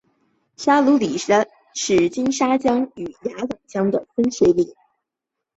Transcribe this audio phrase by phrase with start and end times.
[0.57, 4.73] 沙鲁里山是金沙江与雅砻江的分水岭。